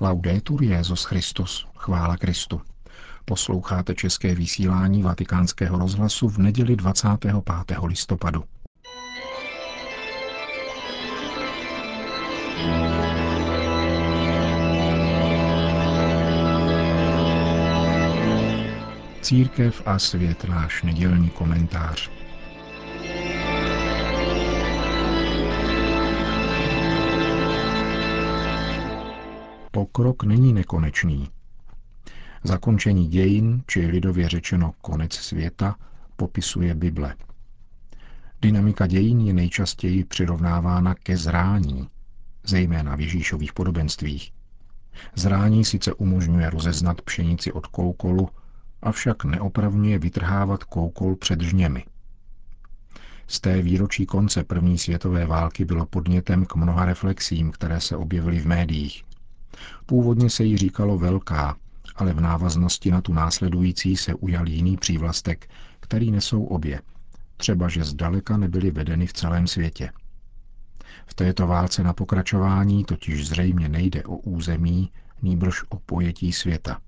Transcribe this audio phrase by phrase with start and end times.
[0.00, 2.60] Laudetur Jezus Christus, chvála Kristu.
[3.24, 7.34] Posloucháte české vysílání Vatikánského rozhlasu v neděli 25.
[7.82, 8.44] listopadu.
[19.20, 22.17] Církev a svět náš nedělní komentář.
[29.98, 31.28] Pokrok není nekonečný.
[32.44, 35.76] Zakončení dějin, či lidově řečeno konec světa,
[36.16, 37.14] popisuje Bible.
[38.42, 41.88] Dynamika dějin je nejčastěji přirovnávána ke zrání,
[42.44, 44.32] zejména v Ježíšových podobenstvích.
[45.14, 48.28] Zrání sice umožňuje rozeznat pšenici od koukolu,
[48.82, 51.84] avšak neopravňuje vytrhávat koukol před žněmi.
[53.26, 58.38] Z té výročí konce první světové války bylo podnětem k mnoha reflexím, které se objevily
[58.38, 59.07] v médiích.
[59.86, 61.56] Původně se jí říkalo velká,
[61.96, 65.50] ale v návaznosti na tu následující se ujal jiný přívlastek,
[65.80, 66.80] který nesou obě,
[67.36, 69.90] třeba že zdaleka nebyly vedeny v celém světě.
[71.06, 74.92] V této válce na pokračování totiž zřejmě nejde o území,
[75.22, 76.78] nýbrž o pojetí světa.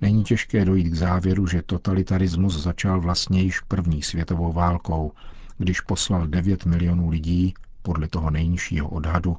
[0.00, 5.12] Není těžké dojít k závěru, že totalitarismus začal vlastně již první světovou válkou,
[5.58, 9.36] když poslal 9 milionů lidí, podle toho nejnižšího odhadu,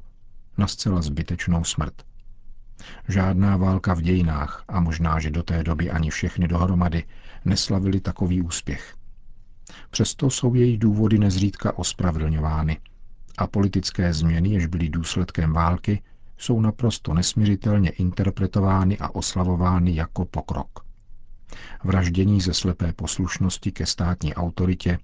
[0.58, 1.94] na zcela zbytečnou smrt.
[3.08, 7.04] Žádná válka v dějinách, a možná, že do té doby ani všechny dohromady,
[7.44, 8.94] neslavili takový úspěch.
[9.90, 12.80] Přesto jsou její důvody nezřídka ospravedlňovány
[13.38, 16.02] a politické změny, jež byly důsledkem války,
[16.38, 20.84] jsou naprosto nesměřitelně interpretovány a oslavovány jako pokrok.
[21.84, 24.98] Vraždění ze slepé poslušnosti ke státní autoritě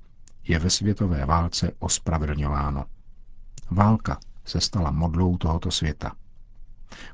[0.49, 2.85] je ve světové válce ospravedlňováno.
[3.71, 6.13] Válka se stala modlou tohoto světa.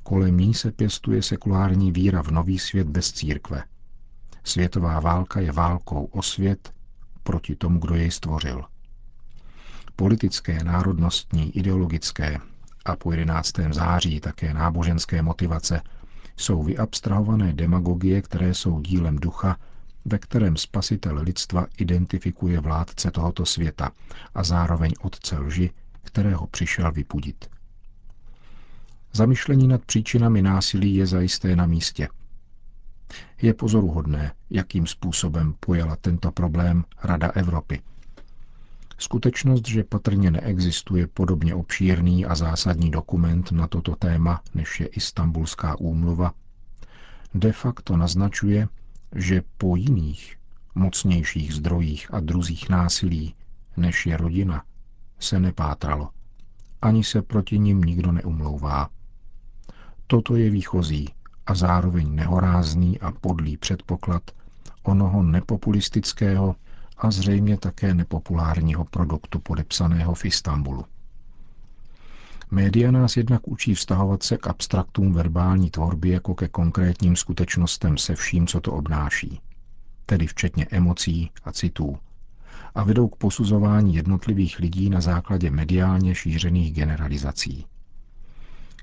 [0.02, 3.64] Kolem ní se pěstuje sekulární víra v nový svět bez církve.
[4.44, 6.72] Světová válka je válkou o svět
[7.22, 8.64] proti tomu, kdo jej stvořil.
[9.96, 12.38] Politické, národnostní, ideologické
[12.84, 13.52] a po 11.
[13.70, 15.82] září také náboženské motivace
[16.36, 19.56] jsou vyabstrahované demagogie, které jsou dílem ducha,
[20.04, 23.90] ve kterém spasitel lidstva identifikuje vládce tohoto světa
[24.34, 25.70] a zároveň otce lži,
[26.02, 27.50] kterého přišel vypudit.
[29.12, 32.08] Zamyšlení nad příčinami násilí je zajisté na místě.
[33.42, 37.80] Je pozoruhodné, jakým způsobem pojala tento problém Rada Evropy.
[38.98, 45.80] Skutečnost, že patrně neexistuje podobně obšírný a zásadní dokument na toto téma, než je Istanbulská
[45.80, 46.32] úmluva,
[47.34, 48.68] de facto naznačuje,
[49.14, 50.36] že po jiných,
[50.74, 53.34] mocnějších zdrojích a druzích násilí,
[53.76, 54.64] než je rodina,
[55.20, 56.08] se nepátralo.
[56.82, 58.88] Ani se proti nim nikdo neumlouvá.
[60.06, 61.08] Toto je výchozí
[61.46, 64.22] a zároveň nehorázný a podlý předpoklad
[64.82, 66.56] onoho nepopulistického
[66.98, 70.84] a zřejmě také nepopulárního produktu podepsaného v Istanbulu.
[72.50, 78.14] Média nás jednak učí vztahovat se k abstraktům verbální tvorby jako ke konkrétním skutečnostem se
[78.14, 79.40] vším, co to obnáší,
[80.06, 81.98] tedy včetně emocí a citů,
[82.74, 87.66] a vedou k posuzování jednotlivých lidí na základě mediálně šířených generalizací.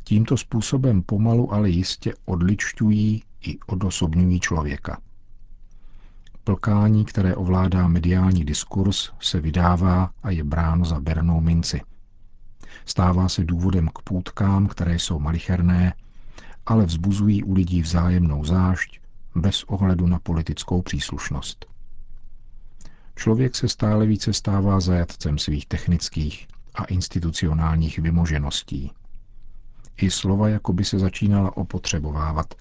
[0.03, 5.01] Tímto způsobem pomalu, ale jistě odličťují i odosobňují člověka.
[6.43, 11.81] Plkání, které ovládá mediální diskurs, se vydává a je bráno za bernou minci.
[12.85, 15.93] Stává se důvodem k půdkám, které jsou malicherné,
[16.65, 18.99] ale vzbuzují u lidí vzájemnou zášť
[19.35, 21.76] bez ohledu na politickou příslušnost.
[23.17, 28.91] Člověk se stále více stává zajatcem svých technických a institucionálních vymožeností.
[29.97, 32.53] I slova jako by se začínala opotřebovávat,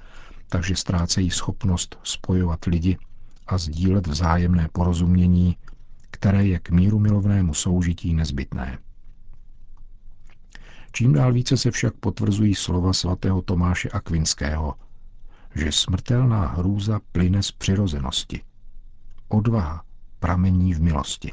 [0.48, 2.98] takže ztrácejí schopnost spojovat lidi
[3.46, 5.56] a sdílet vzájemné porozumění,
[6.10, 8.78] které je k míru milovnému soužití nezbytné.
[10.92, 14.74] Čím dál více se však potvrzují slova svatého Tomáše Akvinského,
[15.54, 18.42] že smrtelná hrůza plyne z přirozenosti.
[19.28, 19.85] Odvaha
[20.18, 21.32] pramení v milosti.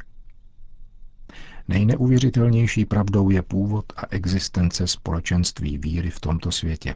[1.68, 6.96] Nejneuvěřitelnější pravdou je původ a existence společenství víry v tomto světě.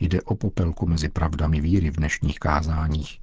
[0.00, 3.20] Jde o popelku mezi pravdami víry v dnešních kázáních.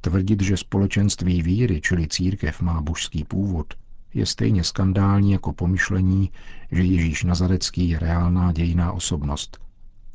[0.00, 3.74] Tvrdit, že společenství víry, čili církev, má božský původ,
[4.14, 6.30] je stejně skandální jako pomyšlení,
[6.72, 9.58] že Ježíš Nazarecký je reálná dějiná osobnost.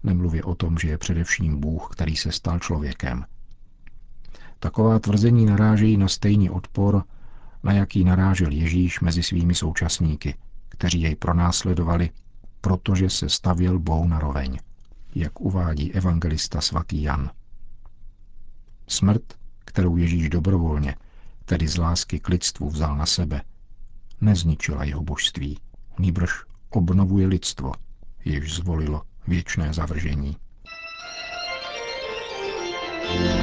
[0.04, 3.26] Nemluvě o tom, že je především Bůh, který se stal člověkem.
[4.64, 7.04] Taková tvrzení narážejí na stejný odpor,
[7.64, 10.36] na jaký narážel Ježíš mezi svými současníky,
[10.70, 12.10] kteří jej pronásledovali,
[12.62, 14.58] protože se stavěl Bohu na roveň.
[15.16, 17.32] jak uvádí evangelista svatý Jan.
[18.88, 19.24] Smrt,
[19.66, 20.96] kterou Ježíš dobrovolně,
[21.46, 23.42] tedy z lásky k lidstvu vzal na sebe,
[24.22, 25.60] nezničila jeho božství,
[26.00, 26.32] nýbrž
[26.70, 27.72] obnovuje lidstvo,
[28.26, 30.38] jež zvolilo věčné zavržení.
[33.08, 33.43] To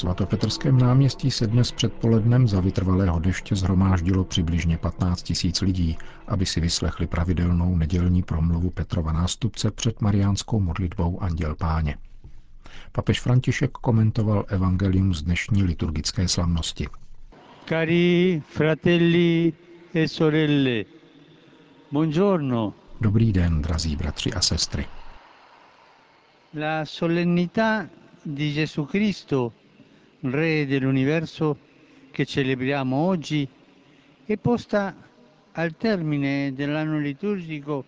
[0.00, 5.98] Svatopetrském náměstí se dnes předpolednem za vytrvalého deště zhromáždilo přibližně 15 tisíc lidí,
[6.28, 11.96] aby si vyslechli pravidelnou nedělní promluvu Petrova nástupce před mariánskou modlitbou Anděl Páně.
[12.92, 16.86] Papež František komentoval evangelium z dnešní liturgické slavnosti.
[17.68, 19.52] Cari fratelli
[19.94, 20.84] e sorelle,
[21.92, 22.74] buongiorno.
[23.00, 24.86] Dobrý den, drazí bratři a sestry.
[26.54, 27.88] La solennità
[28.26, 29.52] di Gesù Cristo
[30.22, 31.56] Re dell'universo
[32.10, 33.48] che celebriamo oggi
[34.26, 34.94] è posta
[35.52, 37.84] al termine dell'anno liturgico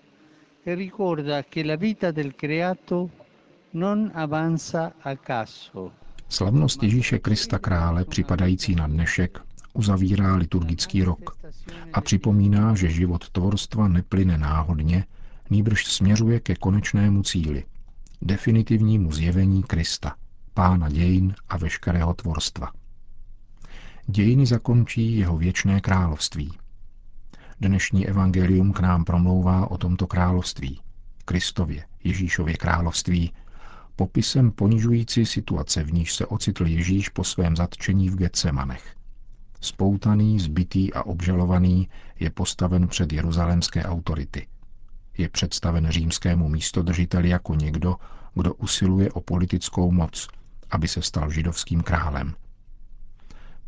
[0.62, 3.10] e ricorda che la vita del creato
[3.72, 5.92] non avanza a caso.
[6.28, 9.40] Slavnost Ježíše Krista krále připadající na dnešek
[9.74, 11.36] uzavírá liturgický rok
[11.92, 15.04] a připomíná, že život tvorstva neplyne náhodně,
[15.50, 17.64] nýbrž směřuje ke konečnému cíli,
[18.22, 20.16] definitivnímu zjevení Krista
[20.54, 22.72] pána dějin a veškerého tvorstva.
[24.06, 26.52] Dějiny zakončí jeho věčné království.
[27.60, 30.80] Dnešní evangelium k nám promlouvá o tomto království,
[31.24, 33.32] Kristově, Ježíšově království,
[33.96, 38.96] popisem ponižující situace, v níž se ocitl Ježíš po svém zatčení v Getsemanech.
[39.60, 41.88] Spoutaný, zbytý a obžalovaný
[42.20, 44.46] je postaven před jeruzalémské autority.
[45.18, 47.96] Je představen římskému místodržiteli jako někdo,
[48.34, 50.28] kdo usiluje o politickou moc–
[50.72, 52.34] aby se stal židovským králem.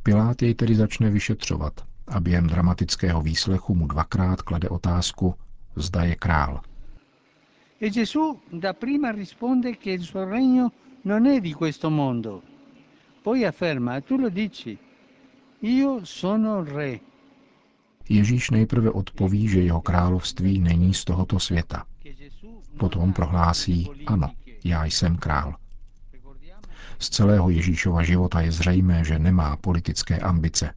[0.02, 1.72] Pilát jej tedy začne vyšetřovat
[2.08, 5.34] a během dramatického výslechu mu dvakrát klade otázku,
[5.76, 6.60] zda je král.
[7.80, 8.40] E Gesù
[8.78, 10.72] prima risponde che il suo regno
[11.04, 12.42] non è di questo mondo.
[13.22, 14.78] Poi afferma, tu lo dici,
[15.60, 17.00] io sono re.
[18.08, 21.84] Ježíš nejprve odpoví, že jeho království není z tohoto světa.
[22.76, 24.30] Potom prohlásí, ano,
[24.64, 25.56] já jsem král.
[26.98, 30.74] Z celého Ježíšova života je zřejmé, že nemá politické ambice.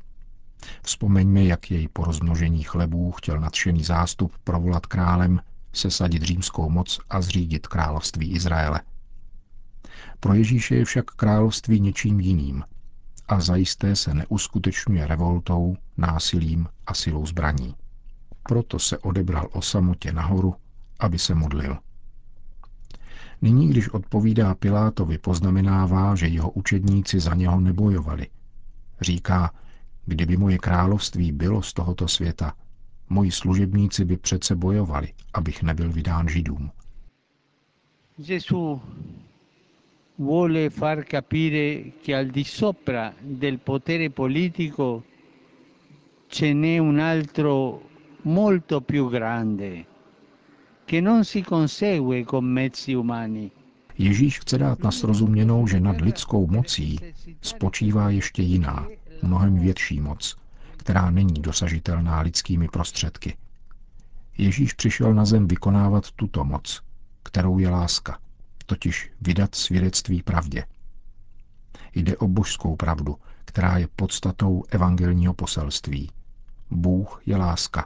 [0.84, 5.42] Vzpomeňme, jak jej po rozmnožení chlebů chtěl nadšený zástup provolat králem,
[5.74, 8.82] sesadit římskou moc a zřídit království Izraele.
[10.20, 12.64] Pro Ježíše je však království něčím jiným
[13.28, 17.76] a zajisté se neuskutečňuje revoltou, násilím a silou zbraní.
[18.44, 20.56] Proto se odebral o samotě nahoru,
[21.00, 21.78] aby se modlil.
[23.42, 28.28] Nyní, když odpovídá Pilátovi, poznamenává, že jeho učedníci za něho nebojovali.
[29.02, 29.52] Říká,
[30.06, 32.54] kdyby moje království bylo z tohoto světa,
[33.10, 36.72] moji služebníci by přece bojovali, abych nebyl vydán židům.
[38.18, 38.82] Gesù
[40.18, 45.04] vuole far capire che al di sopra del potere politico
[46.80, 47.82] un altro
[48.24, 49.86] molto più grande,
[50.88, 53.52] che non si consegue con mezzi umani.
[53.98, 57.00] Ježíš chce dát na srozuměnou, že nad lidskou mocí
[57.42, 58.88] spočívá ještě jiná,
[59.22, 60.38] mnohem větší moc,
[60.78, 63.38] která není dosažitelná lidskými prostředky.
[64.38, 66.82] Ježíš přišel na zem vykonávat tuto moc,
[67.24, 68.20] kterou je láska,
[68.66, 70.66] totiž vydat svědectví pravdě.
[71.96, 73.16] Jde o božskou pravdu,
[73.46, 76.12] která je podstatou evangelního poselství.
[76.72, 77.86] Bůh je láska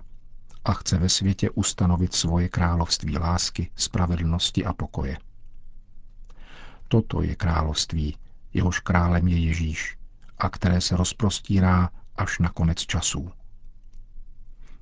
[0.65, 5.17] a chce ve světě ustanovit svoje království lásky, spravedlnosti a pokoje.
[6.87, 8.17] Toto je království,
[8.53, 9.97] jehož králem je Ježíš
[10.37, 13.31] a které se rozprostírá až na konec časů.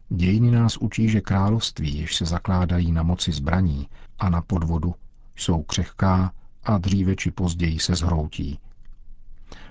[0.10, 4.96] Dějiny nás učí, že království, jež se zakládají na moci zbraní a na podvodu,
[5.36, 6.34] jsou křehká
[6.64, 8.60] a dříve či později se zhroutí.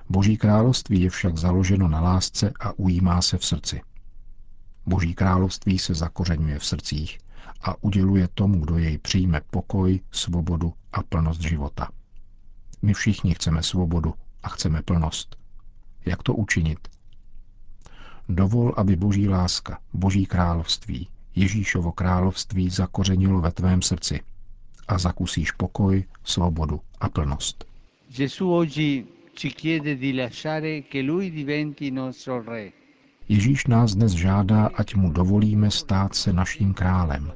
[0.09, 3.81] Boží království je však založeno na lásce a ujímá se v srdci.
[4.89, 7.19] Boží království se zakořenuje v srdcích
[7.63, 11.89] a uděluje tomu, kdo jej přijme pokoj, svobodu a plnost života.
[12.83, 15.37] My všichni chceme svobodu a chceme plnost.
[16.07, 16.89] Jak to učinit?
[18.29, 24.21] Dovol, aby boží láska, boží království, Ježíšovo království zakořenilo ve tvém srdci
[24.89, 27.65] a zakusíš pokoj, svobodu a plnost.
[28.17, 32.73] Gesù oggi ci chiede di lasciare che Lui diventi nostro Re.
[33.29, 37.33] Ježíš nás dnes žádá, ať mu dovolíme stát se naším králem.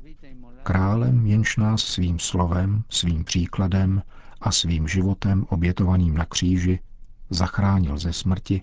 [0.63, 4.03] Králem, jenž nás svým slovem, svým příkladem
[4.41, 6.79] a svým životem obětovaným na kříži
[7.31, 8.63] zachránil ze smrti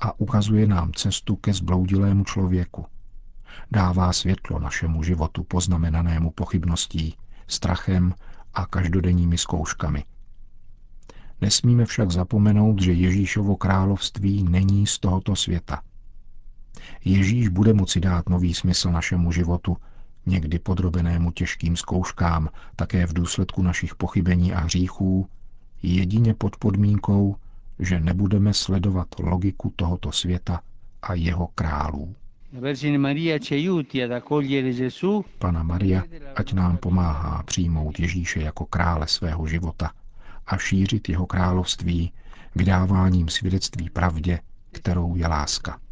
[0.00, 2.86] a ukazuje nám cestu ke zbloudilému člověku.
[3.70, 7.16] Dává světlo našemu životu poznamenanému pochybností,
[7.46, 8.14] strachem
[8.54, 10.04] a každodenními zkouškami.
[11.40, 15.82] Nesmíme však zapomenout, že Ježíšovo království není z tohoto světa.
[17.04, 19.76] Ježíš bude moci dát nový smysl našemu životu,
[20.26, 25.28] někdy podrobenému těžkým zkouškám, také v důsledku našich pochybení a hříchů,
[25.82, 27.36] jedině pod podmínkou,
[27.78, 30.60] že nebudeme sledovat logiku tohoto světa
[31.02, 32.14] a jeho králů.
[35.38, 36.02] Pana Maria,
[36.36, 39.90] ať nám pomáhá přijmout Ježíše jako krále svého života
[40.46, 42.12] a šířit jeho království
[42.54, 44.40] vydáváním svědectví pravdě,
[44.72, 45.83] kterou je láska.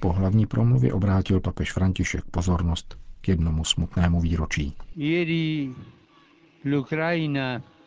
[0.00, 4.76] Po hlavní promluvě obrátil papež František pozornost k jednomu smutnému výročí.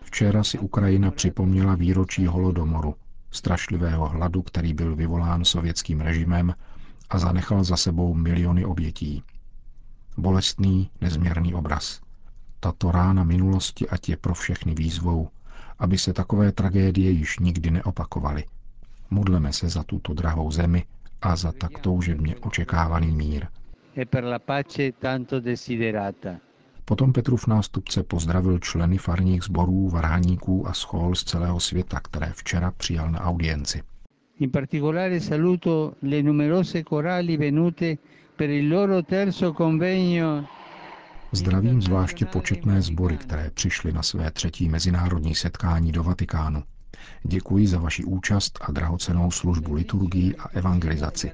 [0.02, 2.96] Včera si Ukrajina připomněla výročí holodomoru,
[3.32, 6.54] strašlivého hladu, který byl vyvolán sovětským režimem
[7.10, 9.24] a zanechal za sebou miliony obětí.
[10.18, 12.02] Bolestný, nezměrný obraz.
[12.60, 15.30] Tato rána minulosti ať je pro všechny výzvou,
[15.80, 18.44] aby se takové tragédie již nikdy neopakovaly.
[19.16, 20.84] Modleme se za tuto drahou zemi
[21.22, 23.48] a za tak toužebně očekávaný mír.
[23.98, 24.06] E.
[26.86, 32.72] Potom Petrův nástupce pozdravil členy farních sborů, varhaníků a schol z celého světa, které včera
[32.72, 33.82] přijal na audienci.
[34.40, 37.98] In particolare saluto le numerose corali venute
[38.36, 40.46] per il loro terzo convegno
[41.32, 46.64] Zdravím zvláště početné sbory, které přišly na své třetí mezinárodní setkání do Vatikánu.
[47.24, 51.32] Děkuji za vaši účast a drahocenou službu liturgii a evangelizaci.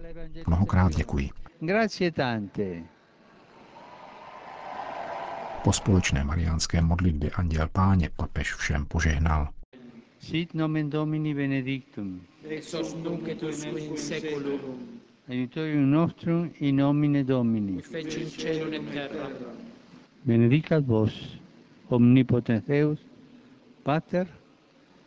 [0.47, 1.29] Mnohokrát děkuji.
[1.59, 2.83] Grazie tante.
[5.63, 9.49] Po společné mariánské modlitbě Anděl Páně papež všem požehnal.
[10.19, 12.21] Sit nomen Domini benedictum.
[12.49, 13.43] Ex hoc nunc et
[13.77, 14.59] in seculum.
[15.29, 17.81] Aiutorium nostrum in nomine Domini.
[17.81, 19.29] Feci in cielo et terra.
[20.25, 21.37] Benedicat vos,
[21.89, 22.99] omnipotens Deus,
[23.83, 24.27] Pater,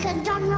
[0.00, 0.57] can know.